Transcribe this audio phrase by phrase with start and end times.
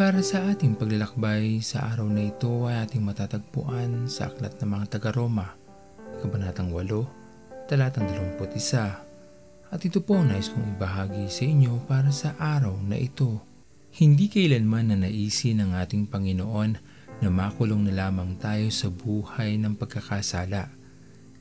[0.00, 4.96] Para sa ating paglalakbay sa araw na ito ay ating matatagpuan sa Aklat ng mga
[4.96, 5.52] taga-Roma,
[6.24, 8.48] Kabanatang 8, Talatang 21.
[9.68, 13.44] At ito po nais kong ibahagi sa inyo para sa araw na ito.
[13.92, 16.80] Hindi kailanman na naisin ng ating Panginoon
[17.20, 20.72] na makulong na lamang tayo sa buhay ng pagkakasala.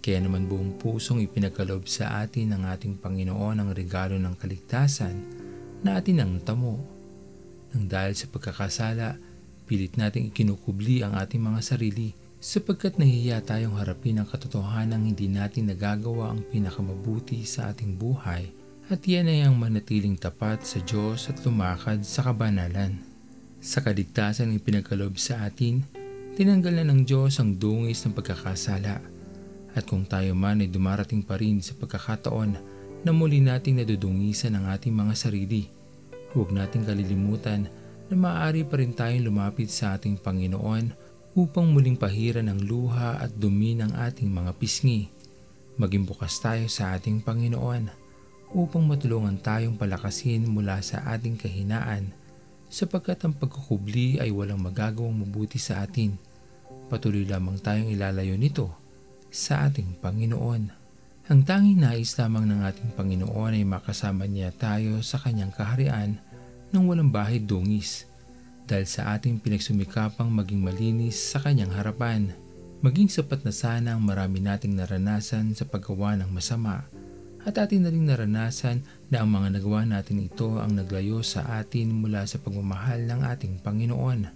[0.00, 5.44] Kaya naman buong pusong ipinagkalob sa atin ng ating Panginoon ang regalo ng kaligtasan
[5.84, 6.95] na atin ang tamo.
[7.76, 9.20] Nang dahil sa pagkakasala,
[9.68, 15.68] pilit nating ikinukubli ang ating mga sarili sapagkat nahihiya tayong harapin ang katotohanan hindi natin
[15.68, 18.48] nagagawa ang pinakamabuti sa ating buhay
[18.88, 22.96] at yan ay ang manatiling tapat sa Diyos at lumakad sa kabanalan.
[23.60, 25.84] Sa kaligtasan ng pinagkalob sa atin,
[26.40, 29.04] tinanggal na ng Diyos ang dungis ng pagkakasala.
[29.76, 32.56] At kung tayo man ay dumarating pa rin sa pagkakataon
[33.04, 35.75] na muli nating nadudungisan ang ating mga sarili,
[36.36, 37.72] huwag nating kalilimutan
[38.12, 40.92] na maaari pa rin tayong lumapit sa ating Panginoon
[41.32, 45.08] upang muling pahiran ng luha at dumi ng ating mga pisngi.
[45.80, 47.88] Maging bukas tayo sa ating Panginoon
[48.52, 52.12] upang matulungan tayong palakasin mula sa ating kahinaan
[52.68, 56.16] sapagkat ang pagkukubli ay walang magagawang mabuti sa atin.
[56.92, 58.70] Patuloy lamang tayong ilalayo nito
[59.32, 60.86] sa ating Panginoon.
[61.26, 66.22] Ang tanging nais lamang ng ating Panginoon ay makasama niya tayo sa kanyang kaharian
[66.74, 68.06] ng walang bahid dungis
[68.66, 72.34] dahil sa ating pinagsumikapang maging malinis sa kanyang harapan.
[72.82, 76.84] Maging sapat na sana ang marami nating naranasan sa paggawa ng masama
[77.46, 81.94] at atin na rin naranasan na ang mga nagawa natin ito ang naglayo sa atin
[81.94, 84.26] mula sa pagmamahal ng ating Panginoon.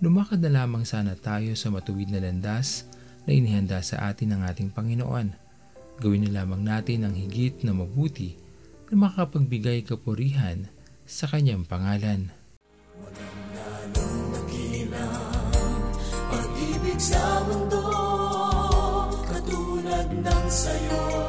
[0.00, 2.88] Lumakad na lamang sana tayo sa matuwid na landas
[3.28, 5.28] na inihanda sa atin ng ating Panginoon.
[6.00, 8.32] Gawin na lamang natin ang higit na mabuti
[8.88, 10.72] na makapagbigay kapurihan
[11.08, 12.28] sa kanyang pangalan.
[16.28, 17.80] Pag-ibig sa mundo
[19.24, 21.27] katulad ng sayo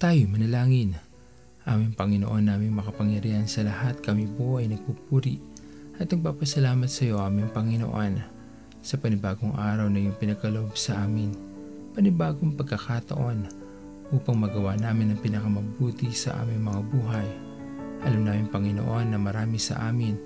[0.00, 0.96] Tayo manalangin.
[1.68, 5.36] Aming Panginoon naming makapangyarihan sa lahat, kami po ay nagpupuri
[6.00, 8.16] at nagpapasalamat sa iyo aming Panginoon
[8.80, 11.36] sa panibagong araw na iyong pinagkaloob sa amin,
[11.92, 13.44] panibagong pagkakataon
[14.16, 17.28] upang magawa namin ang pinakamabuti sa aming mga buhay.
[18.08, 20.16] Alam namin Panginoon na marami sa amin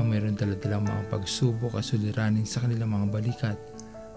[0.00, 3.60] ang mayroon daladalang mga pagsubok at suliranin sa kanilang mga balikat.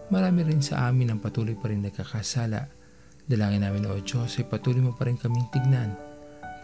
[0.07, 2.79] Marami rin sa amin ang patuloy pa rin nagkakasala
[3.29, 5.93] Dalangin namin o Diyos ay patuloy mo pa rin kaming tignan,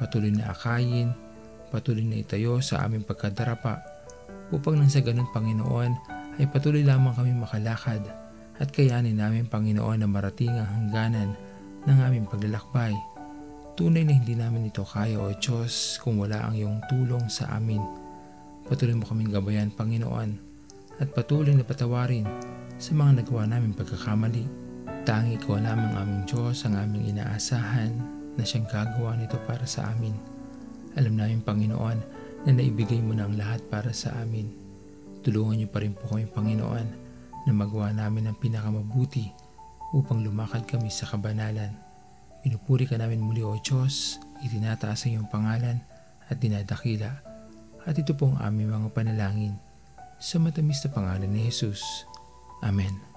[0.01, 1.13] patuloy na akayin,
[1.69, 3.77] patuloy na itayo sa aming pagkadarapa,
[4.49, 5.91] upang nang sa ganun Panginoon
[6.41, 8.01] ay patuloy lamang kami makalakad
[8.57, 11.29] at kayanin namin Panginoon na marating ang hangganan
[11.85, 12.95] ng aming paglalakbay.
[13.77, 17.81] Tunay na hindi namin ito kaya o Diyos kung wala ang iyong tulong sa amin.
[18.65, 20.33] Patuloy mo kaming gabayan Panginoon
[20.97, 22.25] at patuloy na patawarin
[22.81, 24.66] sa mga nagawa namin pagkakamali
[25.07, 27.95] Tangi ko lamang aming Diyos ang aming inaasahan
[28.35, 30.11] na siyang gagawa nito para sa amin.
[30.99, 31.99] Alam namin Panginoon
[32.43, 34.51] na naibigay mo na ang lahat para sa amin.
[35.23, 36.87] Tulungan niyo pa rin po kami Panginoon
[37.47, 39.31] na magawa namin ang pinakamabuti
[39.95, 41.71] upang lumakad kami sa kabanalan.
[42.43, 45.79] Pinupuri ka namin muli o Diyos, itinataas ang iyong pangalan
[46.27, 47.23] at dinadakila.
[47.87, 49.55] At ito po ang aming mga panalangin
[50.19, 51.79] sa matamis na pangalan ni Jesus.
[52.59, 53.16] Amen.